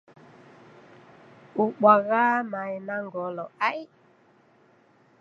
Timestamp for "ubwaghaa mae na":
1.63-2.95